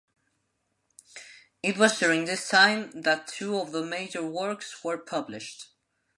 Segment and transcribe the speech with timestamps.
[1.61, 5.67] It was during this time that two of their major works were published.